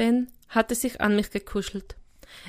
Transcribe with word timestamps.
Ben 0.00 0.32
hatte 0.48 0.74
sich 0.74 1.02
an 1.02 1.14
mich 1.14 1.30
gekuschelt. 1.30 1.94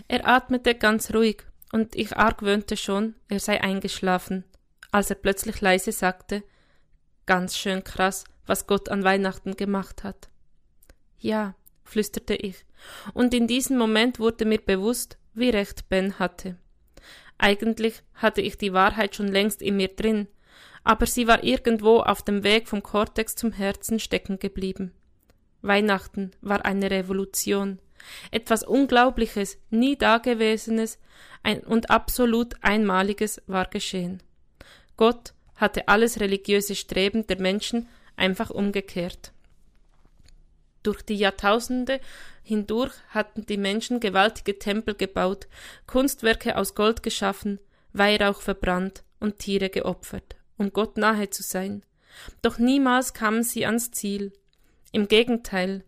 Er 0.08 0.25
atmete 0.25 0.74
ganz 0.74 1.14
ruhig, 1.14 1.44
und 1.74 1.98
ich 1.98 2.16
argwöhnte 2.16 2.77
schon, 2.77 3.16
er 3.27 3.42
sei 3.42 3.59
eingeschlafen, 3.59 4.46
als 4.93 5.09
er 5.09 5.17
plötzlich 5.17 5.59
leise 5.59 5.92
sagte, 5.92 6.43
ganz 7.25 7.58
schön 7.58 7.83
krass, 7.83 8.23
was 8.45 8.68
Gott 8.68 8.88
an 8.88 9.04
Weihnachten 9.04 9.57
gemacht 9.57 10.05
hat. 10.05 10.29
Ja, 11.20 11.54
flüsterte 11.84 12.36
ich, 12.36 12.64
und 13.14 13.34
in 13.34 13.48
diesem 13.48 13.78
Moment 13.78 14.18
wurde 14.18 14.46
mir 14.46 14.62
bewusst, 14.62 15.18
wie 15.34 15.50
recht 15.50 15.90
Ben 15.90 16.20
hatte. 16.20 16.56
Eigentlich 17.38 18.02
hatte 18.14 18.40
ich 18.40 18.58
die 18.58 18.72
Wahrheit 18.72 19.14
schon 19.14 19.28
längst 19.28 19.62
in 19.62 19.76
mir 19.76 19.90
drin, 19.90 20.30
aber 20.86 21.06
sie 21.06 21.28
war 21.28 21.44
irgendwo 21.44 22.00
auf 22.00 22.24
dem 22.24 22.46
Weg 22.46 22.70
vom 22.70 22.82
Kortex 22.82 23.36
zum 23.36 23.52
Herzen 23.52 24.00
stecken 24.00 24.40
geblieben. 24.40 24.94
Weihnachten 25.62 26.32
war 26.41 26.66
eine 26.66 26.89
Revolution, 26.89 27.80
etwas 28.31 28.63
Unglaubliches, 28.63 29.58
nie 29.70 29.95
Dagewesenes 29.95 30.99
und 31.66 31.90
absolut 31.90 32.55
Einmaliges 32.62 33.41
war 33.48 33.66
geschehen. 33.66 34.22
Gott 34.98 35.34
hatte 35.55 35.88
alles 35.88 36.20
religiöse 36.20 36.76
Streben 36.76 37.27
der 37.27 37.39
Menschen 37.39 37.88
einfach 38.16 38.50
umgekehrt. 38.50 39.31
Durch 40.84 41.03
die 41.03 41.16
Jahrtausende 41.16 42.00
hindurch 42.44 42.94
hatten 43.09 43.45
die 43.45 43.58
Menschen 43.58 44.00
gewaltige 44.00 44.58
Tempel 44.58 44.95
gebaut, 44.95 45.48
Kunstwerke 45.86 46.58
aus 46.58 46.73
Gold 46.73 47.03
geschaffen, 47.03 47.59
Weihrauch 47.94 48.41
verbrannt 48.41 49.03
und 49.20 49.38
Tiere 49.38 49.70
geopfert, 49.70 50.36
um 50.58 50.73
Gott 50.73 50.98
nahe 50.98 51.30
zu 51.30 51.44
sein. 51.44 51.84
Doch 52.41 52.58
niemals 52.58 53.14
kamen 53.14 53.44
sie 53.44 53.66
ans 53.66 53.91
Ziel. 53.91 54.34
Im 54.91 55.08
Gegenteil, 55.08 55.84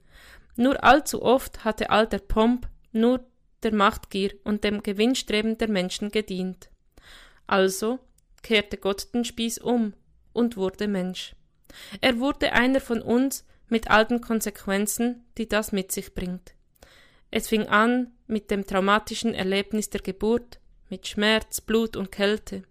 nur 0.55 0.83
allzu 0.83 1.21
oft 1.21 1.63
hatte 1.65 1.89
all 1.89 2.07
der 2.07 2.19
Pomp 2.19 2.67
nur 2.91 3.25
der 3.63 3.73
Machtgier 3.73 4.33
und 4.43 4.63
dem 4.63 4.83
Gewinnstreben 4.83 5.57
der 5.57 5.69
Menschen 5.69 6.11
gedient. 6.11 6.69
Also 7.47 7.99
kehrte 8.41 8.77
Gott 8.77 9.13
den 9.13 9.25
Spieß 9.25 9.59
um 9.59 9.93
und 10.33 10.57
wurde 10.57 10.87
Mensch. 10.87 11.35
Er 12.01 12.19
wurde 12.19 12.53
einer 12.53 12.81
von 12.81 13.01
uns 13.01 13.45
mit 13.67 13.89
all 13.89 14.05
den 14.05 14.21
Konsequenzen, 14.21 15.25
die 15.37 15.47
das 15.47 15.71
mit 15.71 15.91
sich 15.91 16.13
bringt. 16.13 16.53
Es 17.31 17.47
fing 17.47 17.67
an 17.67 18.11
mit 18.27 18.51
dem 18.51 18.67
traumatischen 18.67 19.33
Erlebnis 19.33 19.89
der 19.89 20.01
Geburt, 20.01 20.59
mit 20.89 21.07
Schmerz, 21.07 21.61
Blut 21.61 21.95
und 21.95 22.11
Kälte. 22.11 22.63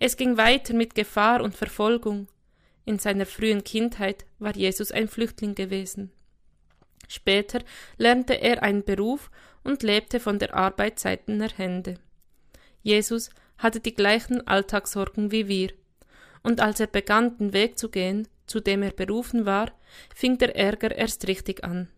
Es 0.00 0.16
ging 0.16 0.38
weiter 0.38 0.72
mit 0.72 0.94
Gefahr 0.94 1.42
und 1.42 1.54
Verfolgung. 1.54 2.28
In 2.88 2.98
seiner 2.98 3.26
frühen 3.26 3.64
Kindheit 3.64 4.24
war 4.38 4.56
Jesus 4.56 4.92
ein 4.92 5.08
Flüchtling 5.08 5.54
gewesen. 5.54 6.10
Später 7.06 7.60
lernte 7.98 8.40
er 8.40 8.62
einen 8.62 8.82
Beruf 8.82 9.30
und 9.62 9.82
lebte 9.82 10.20
von 10.20 10.38
der 10.38 10.54
Arbeit 10.54 10.98
seiner 10.98 11.50
Hände. 11.54 11.96
Jesus 12.82 13.28
hatte 13.58 13.80
die 13.80 13.94
gleichen 13.94 14.46
Alltagssorgen 14.46 15.30
wie 15.32 15.48
wir, 15.48 15.68
und 16.42 16.62
als 16.62 16.80
er 16.80 16.86
begann, 16.86 17.36
den 17.36 17.52
Weg 17.52 17.78
zu 17.78 17.90
gehen, 17.90 18.26
zu 18.46 18.58
dem 18.58 18.82
er 18.82 18.92
berufen 18.92 19.44
war, 19.44 19.70
fing 20.14 20.38
der 20.38 20.56
Ärger 20.56 20.96
erst 20.96 21.28
richtig 21.28 21.64
an. 21.64 21.90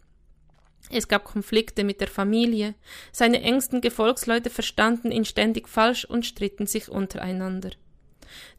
Es 0.90 1.06
gab 1.06 1.22
Konflikte 1.22 1.84
mit 1.84 2.00
der 2.00 2.08
Familie, 2.08 2.74
seine 3.12 3.42
engsten 3.42 3.80
Gefolgsleute 3.80 4.50
verstanden 4.50 5.12
ihn 5.12 5.24
ständig 5.24 5.68
falsch 5.68 6.04
und 6.04 6.26
stritten 6.26 6.66
sich 6.66 6.88
untereinander. 6.88 7.70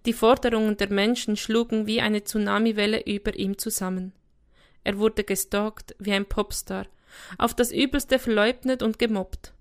Die 0.05 0.14
Forderungen 0.14 0.77
der 0.77 0.91
Menschen 0.91 1.38
schlugen 1.38 1.88
wie 1.88 2.02
eine 2.02 2.23
Tsunamiwelle 2.23 3.03
über 3.05 3.36
ihm 3.36 3.58
zusammen. 3.58 4.14
Er 4.83 4.97
wurde 4.97 5.23
gestalkt 5.23 5.95
wie 6.00 6.14
ein 6.14 6.25
Popstar, 6.25 6.88
auf 7.38 7.53
das 7.53 7.72
Übelste 7.72 8.19
verleugnet 8.19 8.81
und 8.81 8.99
gemobbt. 8.99 9.53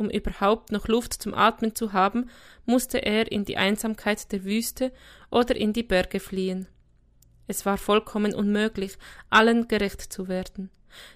Um 0.00 0.08
überhaupt 0.08 0.72
noch 0.72 0.88
Luft 0.88 1.12
zum 1.14 1.34
Atmen 1.34 1.74
zu 1.74 1.92
haben, 1.92 2.30
musste 2.64 3.04
er 3.04 3.30
in 3.30 3.44
die 3.44 3.58
Einsamkeit 3.58 4.32
der 4.32 4.44
Wüste 4.44 4.92
oder 5.30 5.54
in 5.54 5.74
die 5.74 5.82
Berge 5.82 6.20
fliehen. 6.20 6.68
Es 7.46 7.66
war 7.66 7.76
vollkommen 7.76 8.32
unmöglich, 8.32 8.96
allen 9.28 9.68
gerecht 9.68 10.00
zu 10.00 10.28
werden, 10.28 10.70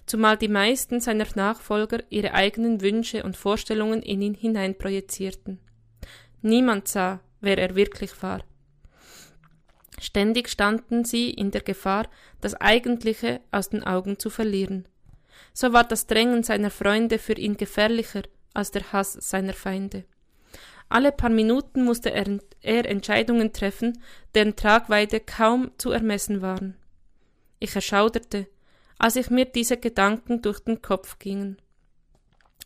zumal 0.05 0.37
die 0.37 0.49
meisten 0.49 1.00
seiner 1.00 1.26
Nachfolger 1.34 2.03
ihre 2.11 2.34
eigenen 2.34 2.81
Wünsche 2.82 3.22
und 3.22 3.37
Vorstellungen 3.37 4.03
in 4.03 4.21
ihn 4.21 4.34
hineinprojizierten. 4.34 5.61
Niemand 6.43 6.88
sah, 6.88 7.21
wer 7.44 7.59
er 7.59 7.75
wirklich 7.75 8.22
war. 8.22 8.43
Ständig 10.00 10.49
standen 10.49 11.05
sie 11.05 11.31
in 11.31 11.50
der 11.50 11.62
Gefahr, 11.62 12.09
das 12.41 12.55
Eigentliche 12.55 13.41
aus 13.50 13.71
den 13.71 13.84
Augen 13.84 14.19
zu 14.19 14.28
verlieren. 14.28 14.88
So 15.53 15.72
war 15.72 15.84
das 15.84 16.06
Drängen 16.06 16.43
seiner 16.43 16.71
Freunde 16.71 17.19
für 17.19 17.34
ihn 17.34 17.56
gefährlicher 17.56 18.22
als 18.55 18.71
der 18.71 18.93
Hass 18.93 19.12
seiner 19.12 19.53
Feinde. 19.53 20.05
Alle 20.88 21.12
paar 21.12 21.31
Minuten 21.31 21.84
musste 21.84 22.12
er, 22.12 22.38
er 22.60 22.87
Entscheidungen 22.87 23.53
treffen, 23.53 24.03
deren 24.34 24.56
Tragweite 24.56 25.21
kaum 25.21 25.71
zu 25.78 25.91
ermessen 25.91 26.43
waren. 26.43 26.76
Ich 27.59 27.75
erschauderte, 27.75 28.47
als 28.99 29.16
ich 29.16 29.31
mir 29.31 29.44
diese 29.44 29.76
Gedanken 29.76 30.43
durch 30.43 30.61
den 30.61 30.82
Kopf 30.82 31.19
gingen. 31.19 31.56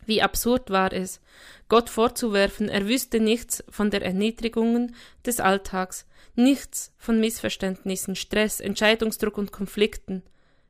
Wie 0.07 0.23
absurd 0.23 0.71
war 0.71 0.93
es, 0.93 1.21
Gott 1.69 1.91
vorzuwerfen, 1.91 2.69
er 2.69 2.89
wüsste 2.89 3.21
nichts 3.21 3.63
von 3.69 3.91
der 3.91 4.03
Erniedrigungen 4.03 4.95
des 5.27 5.39
Alltags, 5.39 6.07
nichts 6.35 6.95
von 6.97 7.21
Missverständnissen, 7.21 8.17
Stress, 8.17 8.61
Entscheidungsdruck 8.61 9.37
und 9.37 9.53
Konflikten. 9.53 10.23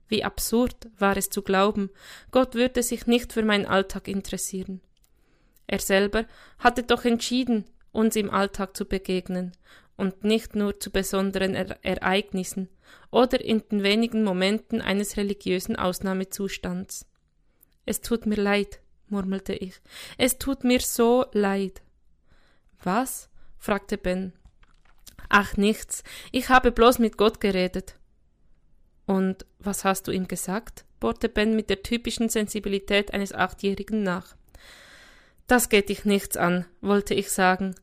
Wie 0.09 0.25
absurd 0.25 0.89
war 0.99 1.17
es 1.17 1.31
zu 1.31 1.43
glauben, 1.43 1.91
Gott 2.31 2.55
würde 2.55 2.83
sich 2.83 3.07
nicht 3.07 3.33
für 3.33 3.43
meinen 3.43 3.67
Alltag 3.67 4.09
interessieren. 4.09 4.81
Er 5.67 5.79
selber 5.79 6.25
hatte 6.59 6.83
doch 6.83 7.05
entschieden, 7.05 7.65
uns 7.93 8.17
im 8.17 8.31
Alltag 8.31 8.77
zu 8.77 8.87
begegnen 8.87 9.53
und 9.97 10.25
nicht 10.25 10.57
nur 10.57 10.81
zu 10.81 10.91
besonderen 10.91 11.55
er 11.55 11.85
Ereignissen 11.85 12.69
oder 13.11 13.41
in 13.41 13.63
den 13.71 13.83
wenigen 13.83 14.25
Momenten 14.25 14.81
eines 14.81 15.17
religiösen 15.17 15.77
Ausnahmezustands. 15.77 17.07
Es 17.85 18.01
tut 18.01 18.25
mir 18.25 18.37
leid, 18.37 18.81
murmelte 19.11 19.55
ich. 19.55 19.81
Es 20.17 20.39
tut 20.39 20.65
mir 20.65 20.81
so 20.81 21.27
leid. 21.33 21.83
Was? 22.83 23.29
fragte 23.59 23.99
Ben. 23.99 24.33
Ach 25.29 25.57
nichts, 25.57 26.05
ich 26.33 26.49
habe 26.49 26.73
bloß 26.73 26.99
mit 26.99 27.17
Gott 27.19 27.41
geredet. 27.41 27.97
Und 29.07 29.47
was 29.59 29.85
hast 29.85 30.07
du 30.07 30.13
ihm 30.13 30.29
gesagt? 30.29 30.85
bohrte 31.01 31.29
Ben 31.29 31.55
mit 31.55 31.71
der 31.71 31.83
typischen 31.83 32.29
Sensibilität 32.29 33.15
eines 33.15 33.33
Achtjährigen 33.33 34.03
nach. 34.03 34.37
Das 35.47 35.69
geht 35.69 35.89
dich 35.89 36.05
nichts 36.05 36.37
an, 36.37 36.67
wollte 36.81 37.15
ich 37.15 37.31
sagen. 37.31 37.75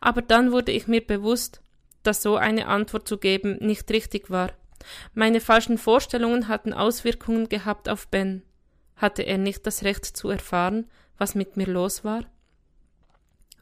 Aber 0.00 0.22
dann 0.22 0.52
wurde 0.52 0.72
ich 0.72 0.86
mir 0.86 1.04
bewusst, 1.04 1.60
dass 2.02 2.22
so 2.22 2.36
eine 2.36 2.66
Antwort 2.66 3.06
zu 3.06 3.18
geben 3.18 3.58
nicht 3.60 3.90
richtig 3.90 4.30
war. 4.30 4.52
Meine 5.14 5.40
falschen 5.40 5.78
Vorstellungen 5.78 6.48
hatten 6.48 6.72
Auswirkungen 6.72 7.48
gehabt 7.48 7.88
auf 7.88 8.08
Ben. 8.08 8.42
Hatte 9.02 9.22
er 9.22 9.36
nicht 9.36 9.66
das 9.66 9.82
Recht 9.82 10.06
zu 10.06 10.28
erfahren, 10.30 10.88
was 11.18 11.34
mit 11.34 11.56
mir 11.56 11.66
los 11.66 12.04
war? 12.04 12.24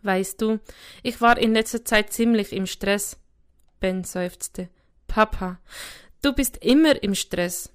Weißt 0.02 0.42
du, 0.42 0.60
ich 1.02 1.22
war 1.22 1.38
in 1.38 1.54
letzter 1.54 1.82
Zeit 1.82 2.12
ziemlich 2.12 2.52
im 2.52 2.66
Stress. 2.66 3.18
Ben 3.80 4.04
seufzte. 4.04 4.68
Papa, 5.06 5.58
du 6.20 6.34
bist 6.34 6.62
immer 6.62 7.02
im 7.02 7.14
Stress. 7.14 7.72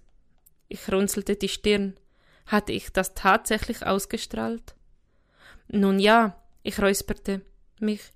Ich 0.68 0.92
runzelte 0.92 1.38
die 1.38 1.50
Stirn. 1.50 1.96
Hatte 2.46 2.72
ich 2.72 2.92
das 2.94 3.16
tatsächlich 3.16 3.84
ausgestrahlt? 3.84 4.76
Nun 5.68 5.98
ja, 5.98 6.40
ich 6.62 6.80
räusperte 6.80 7.42
mich. 7.80 8.12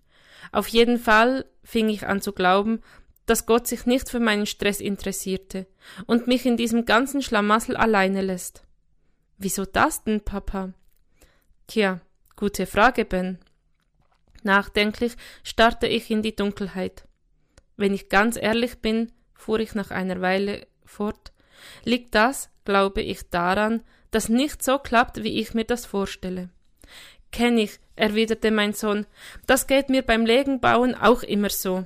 Auf 0.51 0.67
jeden 0.67 0.99
Fall 0.99 1.45
fing 1.63 1.89
ich 1.89 2.05
an 2.05 2.21
zu 2.21 2.33
glauben, 2.33 2.83
dass 3.25 3.47
Gott 3.47 3.65
sich 3.65 3.87
nicht 3.87 4.11
für 4.11 4.19
meinen 4.19 4.45
Stress 4.45 4.79
interessierte 4.79 5.65
und 6.05 6.27
mich 6.27 6.45
in 6.45 6.55
diesem 6.55 6.85
ganzen 6.85 7.23
Schlamassel 7.23 7.75
alleine 7.75 8.21
lässt. 8.21 8.61
Wieso 9.41 9.65
das 9.65 10.03
denn, 10.03 10.19
Papa? 10.19 10.73
Tja, 11.67 12.01
gute 12.35 12.65
Frage, 12.65 13.05
Ben. 13.05 13.39
Nachdenklich 14.43 15.15
starrte 15.43 15.87
ich 15.87 16.11
in 16.11 16.21
die 16.21 16.35
Dunkelheit. 16.35 17.07
Wenn 17.77 17.93
ich 17.93 18.09
ganz 18.09 18.35
ehrlich 18.35 18.79
bin, 18.79 19.13
fuhr 19.33 19.61
ich 19.61 19.75
nach 19.75 19.91
einer 19.91 20.19
Weile 20.19 20.67
fort, 20.83 21.31
liegt 21.85 22.15
das, 22.15 22.49
glaube 22.65 23.01
ich, 23.01 23.29
daran, 23.29 23.81
dass 24.11 24.27
nicht 24.27 24.61
so 24.61 24.77
klappt, 24.77 25.23
wie 25.23 25.39
ich 25.39 25.53
mir 25.53 25.63
das 25.63 25.85
vorstelle. 25.85 26.49
Kenn 27.31 27.57
ich, 27.57 27.79
erwiderte 27.95 28.51
mein 28.51 28.73
Sohn, 28.73 29.05
das 29.47 29.67
geht 29.67 29.87
mir 29.87 30.01
beim 30.01 30.25
Legenbauen 30.25 30.95
auch 30.95 31.23
immer 31.23 31.49
so. 31.49 31.85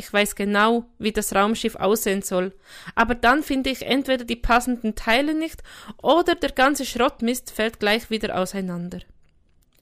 Ich 0.00 0.10
weiß 0.10 0.34
genau, 0.34 0.86
wie 0.98 1.12
das 1.12 1.34
Raumschiff 1.34 1.76
aussehen 1.76 2.22
soll, 2.22 2.54
aber 2.94 3.14
dann 3.14 3.42
finde 3.42 3.68
ich 3.68 3.82
entweder 3.82 4.24
die 4.24 4.34
passenden 4.34 4.94
Teile 4.94 5.34
nicht 5.34 5.62
oder 6.00 6.34
der 6.34 6.52
ganze 6.52 6.86
Schrottmist 6.86 7.50
fällt 7.50 7.80
gleich 7.80 8.08
wieder 8.08 8.38
auseinander. 8.38 9.00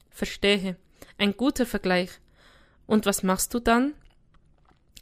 Verstehe. 0.09 0.75
Ein 1.17 1.37
guter 1.37 1.65
Vergleich. 1.65 2.09
Und 2.85 3.05
was 3.05 3.23
machst 3.23 3.53
du 3.53 3.61
dann? 3.61 3.93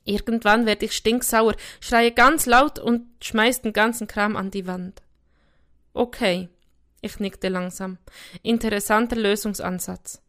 Irgendwann 0.06 0.68
werde 0.68 0.86
ich 0.86 0.96
stinksauer, 0.96 1.56
schreie 1.80 2.12
ganz 2.12 2.46
laut 2.46 2.78
und 2.78 3.08
schmeiß 3.24 3.64
den 3.64 3.74
ganzen 3.74 4.06
Kram 4.06 4.36
an 4.36 4.52
die 4.52 4.68
Wand. 4.68 5.02
Okay, 5.96 6.48
Ich 7.02 7.20
nickte 7.20 7.50
langsam. 7.50 7.98
Interessanter 8.44 9.16
Lösungsansatz. 9.16 10.22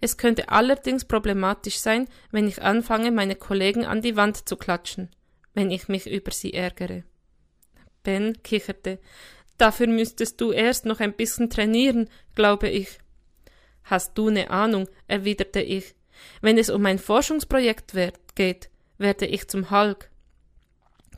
Es 0.00 0.16
könnte 0.16 0.48
allerdings 0.48 1.04
problematisch 1.04 1.78
sein, 1.78 2.08
wenn 2.30 2.46
ich 2.46 2.62
anfange, 2.62 3.10
meine 3.10 3.36
Kollegen 3.36 3.84
an 3.84 4.02
die 4.02 4.16
Wand 4.16 4.48
zu 4.48 4.56
klatschen, 4.56 5.10
wenn 5.54 5.70
ich 5.70 5.88
mich 5.88 6.06
über 6.06 6.30
sie 6.30 6.52
ärgere. 6.52 7.04
Ben 8.02 8.42
kicherte. 8.42 8.98
Dafür 9.58 9.88
müsstest 9.88 10.40
du 10.40 10.52
erst 10.52 10.86
noch 10.86 11.00
ein 11.00 11.12
bisschen 11.12 11.50
trainieren, 11.50 12.08
glaube 12.34 12.68
ich. 12.68 12.98
Hast 13.84 14.16
du 14.16 14.30
ne 14.30 14.50
Ahnung, 14.50 14.88
erwiderte 15.06 15.60
ich. 15.60 15.94
Wenn 16.40 16.58
es 16.58 16.70
um 16.70 16.84
ein 16.86 16.98
Forschungsprojekt 16.98 17.92
geht, 18.34 18.70
werde 18.98 19.26
ich 19.26 19.48
zum 19.48 19.70
Hulk. 19.70 20.10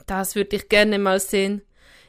Das 0.07 0.35
würde 0.35 0.57
ich 0.57 0.69
gerne 0.69 0.99
mal 0.99 1.21
sehen. 1.21 1.63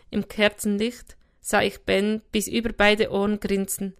Im 0.09 0.27
Kerzenlicht 0.27 1.17
sah 1.41 1.61
ich 1.61 1.81
Ben 1.81 2.21
bis 2.31 2.47
über 2.47 2.71
beide 2.71 3.11
Ohren 3.11 3.39
grinsen, 3.39 3.95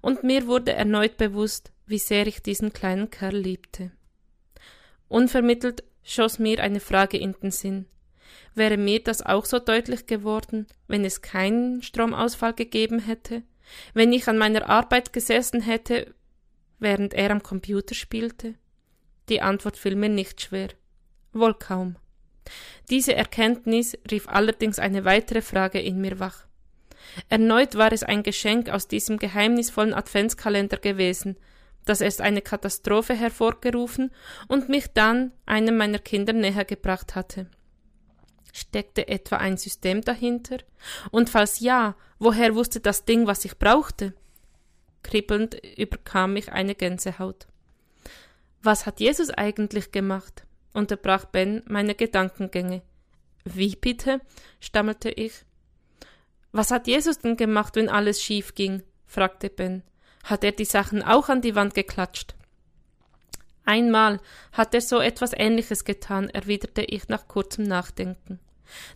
und 0.00 0.24
mir 0.24 0.46
wurde 0.46 0.72
erneut 0.72 1.16
bewusst, 1.16 1.71
wie 1.92 1.98
sehr 1.98 2.26
ich 2.26 2.42
diesen 2.42 2.72
kleinen 2.72 3.10
Kerl 3.10 3.36
liebte. 3.36 3.92
Unvermittelt 5.08 5.84
schoss 6.02 6.38
mir 6.38 6.58
eine 6.60 6.80
Frage 6.80 7.18
in 7.18 7.34
den 7.34 7.50
Sinn. 7.50 7.84
Wäre 8.54 8.78
mir 8.78 9.02
das 9.02 9.20
auch 9.20 9.44
so 9.44 9.58
deutlich 9.58 10.06
geworden, 10.06 10.66
wenn 10.88 11.04
es 11.04 11.20
keinen 11.20 11.82
Stromausfall 11.82 12.54
gegeben 12.54 12.98
hätte? 12.98 13.42
Wenn 13.92 14.12
ich 14.14 14.26
an 14.26 14.38
meiner 14.38 14.70
Arbeit 14.70 15.12
gesessen 15.12 15.60
hätte, 15.60 16.14
während 16.78 17.12
er 17.12 17.30
am 17.30 17.42
Computer 17.42 17.94
spielte? 17.94 18.54
Die 19.28 19.42
Antwort 19.42 19.76
fiel 19.76 19.94
mir 19.94 20.08
nicht 20.08 20.40
schwer. 20.40 20.68
Wohl 21.34 21.54
kaum. 21.54 21.96
Diese 22.88 23.14
Erkenntnis 23.14 23.98
rief 24.10 24.28
allerdings 24.28 24.78
eine 24.78 25.04
weitere 25.04 25.42
Frage 25.42 25.78
in 25.78 26.00
mir 26.00 26.18
wach. 26.18 26.46
Erneut 27.28 27.74
war 27.74 27.92
es 27.92 28.02
ein 28.02 28.22
Geschenk 28.22 28.70
aus 28.70 28.88
diesem 28.88 29.18
geheimnisvollen 29.18 29.92
Adventskalender 29.92 30.78
gewesen, 30.78 31.36
das 31.84 32.00
erst 32.00 32.20
eine 32.20 32.42
Katastrophe 32.42 33.14
hervorgerufen 33.14 34.10
und 34.48 34.68
mich 34.68 34.88
dann 34.92 35.32
einem 35.46 35.76
meiner 35.76 35.98
Kinder 35.98 36.32
näher 36.32 36.64
gebracht 36.64 37.14
hatte. 37.14 37.46
Steckte 38.52 39.08
etwa 39.08 39.36
ein 39.36 39.56
System 39.56 40.02
dahinter? 40.02 40.58
Und 41.10 41.30
falls 41.30 41.60
ja, 41.60 41.96
woher 42.18 42.54
wusste 42.54 42.80
das 42.80 43.04
Ding, 43.04 43.26
was 43.26 43.44
ich 43.44 43.58
brauchte? 43.58 44.12
Kribbelnd 45.02 45.56
überkam 45.76 46.34
mich 46.34 46.52
eine 46.52 46.74
Gänsehaut. 46.74 47.46
Was 48.62 48.86
hat 48.86 49.00
Jesus 49.00 49.30
eigentlich 49.30 49.90
gemacht? 49.90 50.44
unterbrach 50.74 51.26
Ben 51.26 51.62
meine 51.66 51.94
Gedankengänge. 51.94 52.82
Wie 53.44 53.76
bitte? 53.76 54.20
stammelte 54.60 55.10
ich. 55.10 55.44
Was 56.52 56.70
hat 56.70 56.86
Jesus 56.86 57.18
denn 57.18 57.36
gemacht, 57.36 57.76
wenn 57.76 57.88
alles 57.88 58.22
schief 58.22 58.54
ging? 58.54 58.82
fragte 59.06 59.50
Ben. 59.50 59.82
Hat 60.24 60.44
er 60.44 60.52
die 60.52 60.64
Sachen 60.64 61.02
auch 61.02 61.28
an 61.28 61.42
die 61.42 61.54
Wand 61.54 61.74
geklatscht? 61.74 62.34
Einmal 63.64 64.20
hat 64.52 64.74
er 64.74 64.80
so 64.80 65.00
etwas 65.00 65.32
Ähnliches 65.32 65.84
getan, 65.84 66.28
erwiderte 66.28 66.82
ich 66.82 67.08
nach 67.08 67.28
kurzem 67.28 67.64
Nachdenken. 67.64 68.40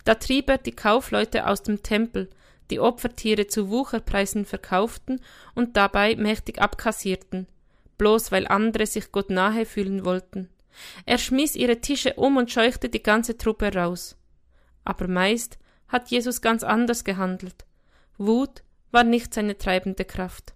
Da 0.03 0.15
trieb 0.15 0.49
er 0.49 0.57
die 0.57 0.75
Kaufleute 0.75 1.47
aus 1.47 1.63
dem 1.63 1.83
Tempel, 1.83 2.29
die 2.69 2.79
Opfertiere 2.79 3.47
zu 3.47 3.69
Wucherpreisen 3.69 4.45
verkauften 4.45 5.21
und 5.55 5.77
dabei 5.77 6.15
mächtig 6.15 6.59
abkassierten, 6.59 7.47
bloß 7.97 8.31
weil 8.31 8.47
andere 8.47 8.85
sich 8.85 9.11
Gott 9.11 9.29
nahe 9.29 9.65
fühlen 9.65 10.03
wollten. 10.03 10.49
Er 11.05 11.17
schmiss 11.17 11.55
ihre 11.55 11.79
Tische 11.79 12.13
um 12.15 12.37
und 12.37 12.51
scheuchte 12.51 12.89
die 12.89 13.01
ganze 13.01 13.37
Truppe 13.37 13.73
raus. 13.73 14.17
Aber 14.83 15.07
meist 15.07 15.57
hat 15.87 16.11
Jesus 16.11 16.41
ganz 16.41 16.63
anders 16.63 17.03
gehandelt. 17.03 17.65
Wut 18.17 18.63
war 18.91 19.03
nicht 19.03 19.33
seine 19.33 19.57
treibende 19.57 20.05
Kraft. 20.05 20.53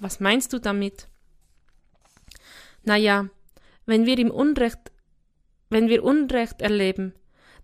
Was 0.00 0.20
meinst 0.20 0.52
du 0.52 0.58
damit? 0.58 1.08
Na 2.84 2.96
ja, 2.96 3.28
wenn 3.86 4.06
wir 4.06 4.18
im 4.18 4.30
Unrecht, 4.30 4.92
wenn 5.70 5.88
wir 5.88 6.04
Unrecht 6.04 6.60
erleben, 6.62 7.14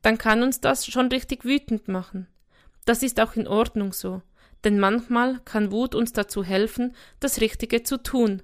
dann 0.02 0.19
kann 0.19 0.43
uns 0.43 0.61
das 0.61 0.87
schon 0.87 1.08
richtig 1.08 1.44
wütend 1.44 1.88
machen. 1.88 2.26
Das 2.84 3.02
ist 3.02 3.20
auch 3.20 3.34
in 3.34 3.46
Ordnung 3.46 3.93
so, 3.93 4.23
denn 4.64 4.81
manchmal 4.81 5.40
kann 5.44 5.70
Wut 5.70 5.94
uns 5.94 6.12
dazu 6.12 6.43
helfen, 6.43 6.94
das 7.20 7.40
Richtige 7.40 7.82
zu 7.82 8.02
tun. 8.02 8.43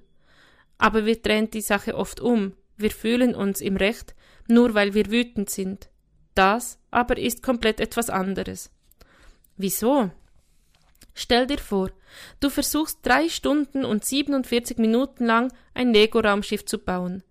Aber 0.77 1.05
wir 1.05 1.21
drehen 1.21 1.51
die 1.51 1.61
Sache 1.61 1.95
oft 1.95 2.21
um, 2.21 2.53
wir 2.77 2.91
fühlen 2.91 3.35
uns 3.35 3.59
im 3.59 3.75
Recht, 3.75 4.15
nur 4.47 4.73
weil 4.73 4.93
wir 4.93 5.11
wütend 5.11 5.49
sind. 5.49 5.89
Das 6.35 6.79
aber 6.91 7.17
ist 7.17 7.43
komplett 7.43 7.81
etwas 7.81 8.09
anderes. 8.09 8.71
Wieso? 9.57 10.11
Stell 11.13 11.47
dir 11.47 11.57
vor, 11.57 11.91
du 12.39 12.49
versuchst 12.49 12.99
drei 13.03 13.29
Stunden 13.29 13.83
und 13.85 14.05
47 14.05 14.77
Minuten 14.77 15.25
lang 15.25 15.51
ein 15.73 15.93
Lego-Raumschiff 15.93 16.65
zu 16.65 16.79
bauen. 16.79 17.23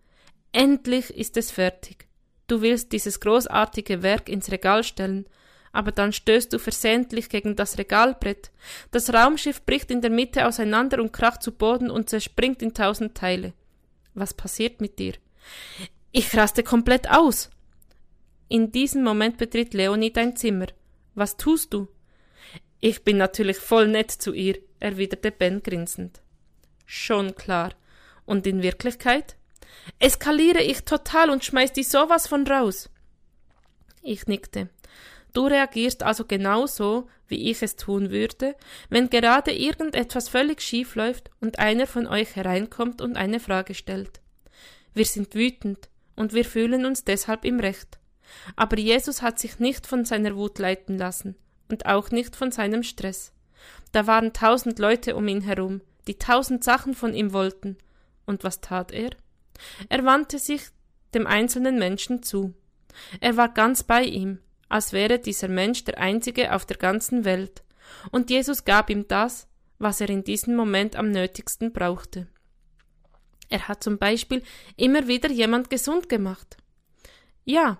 Endlich 0.52 1.10
ist 1.10 1.36
es 1.36 1.50
fertig. 1.50 2.06
Du 2.46 2.62
willst 2.62 2.92
dieses 2.92 3.20
großartige 3.20 4.02
Werk 4.02 4.28
ins 4.28 4.50
Regal 4.50 4.82
stellen, 4.82 5.26
aber 5.72 5.92
dann 5.92 6.12
stößt 6.12 6.52
du 6.52 6.58
versehentlich 6.58 7.28
gegen 7.28 7.56
das 7.56 7.78
Regalbrett. 7.78 8.50
Das 8.90 9.12
Raumschiff 9.12 9.64
bricht 9.64 9.90
in 9.90 10.00
der 10.00 10.10
Mitte 10.10 10.46
auseinander 10.46 11.00
und 11.00 11.12
kracht 11.12 11.42
zu 11.42 11.52
Boden 11.52 11.90
und 11.90 12.08
zerspringt 12.08 12.62
in 12.62 12.74
tausend 12.74 13.14
Teile. 13.14 13.52
Was 14.14 14.34
passiert 14.34 14.80
mit 14.80 14.98
dir? 14.98 15.14
Ich 16.10 16.34
raste 16.36 16.62
komplett 16.62 17.10
aus. 17.10 17.50
In 18.48 18.72
diesem 18.72 19.04
Moment 19.04 19.36
betritt 19.36 19.74
Leonie 19.74 20.12
dein 20.12 20.34
Zimmer. 20.36 20.66
Was 21.14 21.36
tust 21.36 21.74
du? 21.74 21.88
Ich 22.80 23.02
bin 23.02 23.16
natürlich 23.16 23.56
voll 23.56 23.88
nett 23.88 24.10
zu 24.10 24.32
ihr, 24.32 24.58
erwiderte 24.78 25.32
Ben 25.32 25.62
grinsend. 25.62 26.20
Schon 26.86 27.34
klar. 27.34 27.74
Und 28.24 28.46
in 28.46 28.62
Wirklichkeit? 28.62 29.36
Eskaliere 29.98 30.62
ich 30.62 30.84
total 30.84 31.30
und 31.30 31.44
schmeiß 31.44 31.72
die 31.72 31.82
sowas 31.82 32.28
von 32.28 32.46
raus. 32.46 32.88
Ich 34.02 34.26
nickte. 34.26 34.68
Du 35.32 35.46
reagierst 35.46 36.04
also 36.04 36.24
genauso, 36.24 37.08
wie 37.26 37.50
ich 37.50 37.62
es 37.62 37.76
tun 37.76 38.10
würde, 38.10 38.54
wenn 38.88 39.10
gerade 39.10 39.52
irgendetwas 39.52 40.28
völlig 40.28 40.62
schief 40.62 40.94
läuft 40.94 41.30
und 41.40 41.58
einer 41.58 41.86
von 41.86 42.06
euch 42.06 42.36
hereinkommt 42.36 43.00
und 43.00 43.16
eine 43.16 43.40
Frage 43.40 43.74
stellt. 43.74 44.20
Wir 44.94 45.04
sind 45.04 45.34
wütend 45.34 45.88
und 46.16 46.32
wir 46.32 46.44
fühlen 46.44 46.86
uns 46.86 47.04
deshalb 47.04 47.44
im 47.44 47.60
Recht. 47.60 47.98
Aber 48.56 48.78
Jesus 48.78 49.20
hat 49.20 49.38
sich 49.38 49.58
nicht 49.58 49.86
von 49.86 50.04
seiner 50.04 50.36
Wut 50.36 50.58
leiten 50.58 50.96
lassen 50.96 51.36
und 51.68 51.86
auch 51.86 52.10
nicht 52.10 52.36
von 52.36 52.50
seinem 52.50 52.82
Stress. 52.82 53.32
Da 53.92 54.06
waren 54.06 54.32
tausend 54.32 54.78
Leute 54.78 55.16
um 55.16 55.28
ihn 55.28 55.40
herum, 55.40 55.80
die 56.06 56.18
tausend 56.18 56.64
Sachen 56.64 56.94
von 56.94 57.14
ihm 57.14 57.32
wollten. 57.32 57.76
Und 58.26 58.44
was 58.44 58.60
tat 58.60 58.92
er? 58.92 59.10
Er 59.88 60.04
wandte 60.04 60.38
sich 60.38 60.62
dem 61.14 61.26
einzelnen 61.26 61.78
Menschen 61.78 62.22
zu. 62.22 62.54
Er 63.20 63.36
war 63.36 63.48
ganz 63.48 63.82
bei 63.82 64.04
ihm, 64.04 64.38
als 64.68 64.92
wäre 64.92 65.18
dieser 65.18 65.48
Mensch 65.48 65.84
der 65.84 65.98
einzige 65.98 66.54
auf 66.54 66.66
der 66.66 66.76
ganzen 66.76 67.24
Welt, 67.24 67.62
und 68.10 68.30
Jesus 68.30 68.64
gab 68.64 68.90
ihm 68.90 69.08
das, 69.08 69.48
was 69.78 70.00
er 70.00 70.10
in 70.10 70.24
diesem 70.24 70.56
Moment 70.56 70.96
am 70.96 71.10
nötigsten 71.10 71.72
brauchte. 71.72 72.26
Er 73.48 73.66
hat 73.68 73.82
zum 73.82 73.98
Beispiel 73.98 74.42
immer 74.76 75.08
wieder 75.08 75.30
jemand 75.30 75.70
gesund 75.70 76.08
gemacht. 76.08 76.58
Ja, 77.44 77.78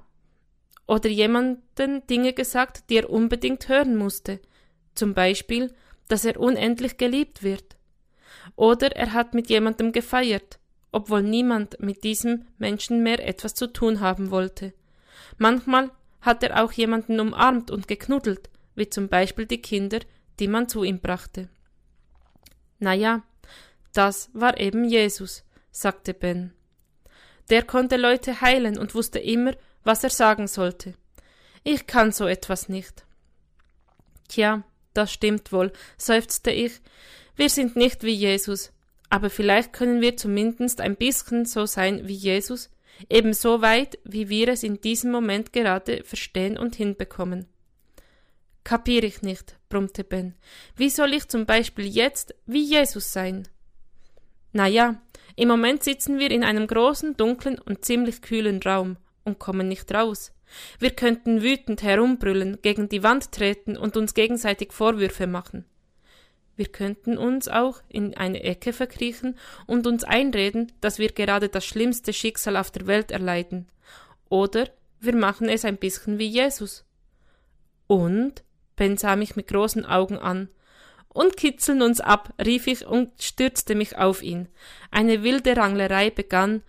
oder 0.89 1.09
jemanden 1.09 2.07
Dinge 2.09 2.33
gesagt, 2.33 2.91
die 2.91 2.97
er 2.97 3.11
unbedingt 3.11 3.69
hören 3.69 3.95
musste, 3.95 4.41
zum 4.95 5.15
Beispiel, 5.15 5.73
dass 6.09 6.25
er 6.25 6.41
unendlich 6.41 6.97
geliebt 6.97 7.43
wird. 7.43 7.77
Oder 8.57 8.97
er 8.97 9.13
hat 9.13 9.35
mit 9.35 9.51
jemandem 9.51 9.93
gefeiert, 9.93 10.59
obwohl 10.91 11.23
niemand 11.23 11.79
mit 11.81 12.03
diesem 12.03 12.47
Menschen 12.57 13.03
mehr 13.03 13.25
etwas 13.25 13.55
zu 13.55 13.67
tun 13.67 14.01
haben 14.01 14.31
wollte. 14.31 14.73
Manchmal 15.37 15.91
hat 16.23 16.43
er 16.43 16.65
auch 16.65 16.73
jemanden 16.73 17.21
umarmt 17.21 17.71
und 17.71 17.87
geknuddelt, 17.87 18.49
wie 18.75 18.89
zum 18.89 19.09
Beispiel 19.09 19.45
die 19.45 19.61
Kinder, 19.61 20.01
die 20.41 20.49
man 20.49 20.69
zu 20.69 20.85
ihm 20.85 21.01
brachte. 21.01 21.51
Na 22.79 22.95
ja, 22.95 23.23
das 23.93 24.31
war 24.33 24.59
eben 24.59 24.85
Jesus, 24.85 25.45
sagte 25.71 26.15
Ben. 26.15 26.55
Der 27.51 27.63
konnte 27.63 27.97
Leute 27.97 28.41
heilen 28.41 28.79
und 28.79 28.95
wusste 28.95 29.19
immer, 29.19 29.53
was 29.85 30.05
er 30.05 30.11
sagen 30.11 30.47
sollte. 30.47 30.95
Ich 31.65 31.87
kann 31.87 32.13
so 32.13 32.27
etwas 32.27 32.69
nicht. 32.69 33.05
Tja, 34.29 34.63
das 34.95 35.13
stimmt 35.13 35.53
wohl, 35.53 35.73
seufzte 35.97 36.51
ich. 36.51 36.81
Wir 37.37 37.49
sind 37.49 37.77
nicht 37.77 38.03
wie 38.03 38.15
Jesus, 38.15 38.73
aber 39.11 39.31
vielleicht 39.31 39.73
können 39.73 40.01
wir 40.01 40.17
zumindest 40.17 40.81
ein 40.81 40.97
bisschen 40.97 41.45
so 41.45 41.67
sein 41.67 42.07
wie 42.07 42.15
Jesus, 42.15 42.71
eben 43.09 43.33
so 43.33 43.63
weit, 43.63 43.99
wie 44.05 44.29
wir 44.29 44.49
es 44.49 44.63
in 44.63 44.81
diesem 44.81 45.11
Moment 45.11 45.53
gerade 45.53 46.03
verstehen 46.05 46.59
und 46.59 46.75
hinbekommen. 46.77 47.47
Kapier 48.65 49.05
ich 49.05 49.23
nicht, 49.23 49.57
brummte 49.69 50.05
Ben. 50.05 50.35
Wie 50.77 50.91
soll 50.91 51.15
ich 51.15 51.29
zum 51.29 51.47
Beispiel 51.47 51.87
jetzt 51.87 52.35
wie 52.45 52.65
Jesus 52.65 53.13
sein? 53.13 53.49
Na 54.53 54.67
ja, 54.67 55.01
im 55.37 55.49
Moment 55.49 55.85
sitzen 55.85 56.19
wir 56.19 56.31
in 56.31 56.45
einem 56.45 56.67
großen, 56.67 57.17
dunklen 57.17 57.59
und 57.59 57.85
ziemlich 57.85 58.21
kühlen 58.21 58.61
Raum 58.63 58.97
und 59.29 59.39
kommen 59.39 59.69
nicht 59.69 59.95
raus. 59.95 60.33
Wir 60.79 60.91
könnten 60.91 61.43
wütend 61.43 61.83
herumbrüllen, 61.83 62.59
gegen 62.63 62.89
die 62.89 63.03
Wand 63.03 63.33
treten 63.33 63.77
und 63.77 63.97
uns 63.97 64.15
gegenseitig 64.15 64.73
Vorwürfe 64.73 65.27
machen. 65.27 65.65
Wir 66.57 66.67
könnten 66.67 67.17
uns 67.17 67.47
auch 67.47 67.83
in 67.89 68.17
eine 68.17 68.43
Ecke 68.43 68.73
verkriechen 68.73 69.39
und 69.67 69.87
uns 69.87 70.03
einreden, 70.03 70.73
dass 70.81 70.99
wir 70.99 71.13
gerade 71.13 71.49
das 71.49 71.65
schlimmste 71.65 72.13
Schicksal 72.13 72.57
auf 72.57 72.73
der 72.73 72.89
Welt 72.89 73.13
erleiden. 73.13 73.69
Oder 74.29 74.69
wir 74.99 75.15
machen 75.15 75.49
es 75.49 75.65
ein 75.65 75.77
bisschen 75.77 76.19
wie 76.19 76.27
Jesus. 76.27 76.85
Und? 77.87 78.43
Ben 78.75 78.97
sah 78.97 79.15
mich 79.15 79.37
mit 79.37 79.47
großen 79.47 79.87
Augen 79.87 80.19
an. 80.19 80.49
Und 81.09 81.37
kitzeln 81.37 81.81
uns 81.83 82.01
ab, 82.01 82.33
rief 82.45 82.67
ich 82.67 82.87
und 82.87 83.23
stürzte 83.23 83.75
mich 83.75 83.97
auf 83.97 84.23
ihn. 84.23 84.49
Eine 84.91 85.23
wilde 85.23 85.57
Ranglerei 85.57 86.11
begann, 86.11 86.63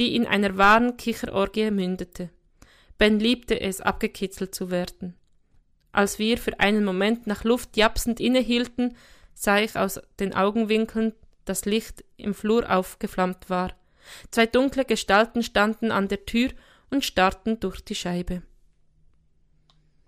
die 0.00 0.16
in 0.16 0.26
einer 0.26 0.56
wahren 0.56 0.96
Kicherorgie 0.96 1.70
mündete. 1.70 2.30
Ben 2.96 3.20
liebte 3.20 3.60
es, 3.60 3.82
abgekitzelt 3.82 4.54
zu 4.54 4.70
werden. 4.70 5.14
Als 5.92 6.18
wir 6.18 6.38
für 6.38 6.58
einen 6.58 6.84
Moment 6.84 7.26
nach 7.26 7.44
Luft 7.44 7.76
japsend 7.76 8.18
innehielten, 8.18 8.96
sah 9.34 9.58
ich 9.58 9.76
aus 9.76 10.00
den 10.18 10.34
Augenwinkeln, 10.34 11.12
das 11.44 11.66
Licht 11.66 12.02
im 12.16 12.32
Flur 12.32 12.70
aufgeflammt 12.74 13.50
war. 13.50 13.74
Zwei 14.30 14.46
dunkle 14.46 14.86
Gestalten 14.86 15.42
standen 15.42 15.92
an 15.92 16.08
der 16.08 16.24
Tür 16.24 16.48
und 16.88 17.04
starrten 17.04 17.60
durch 17.60 17.82
die 17.82 17.94
Scheibe. 17.94 18.40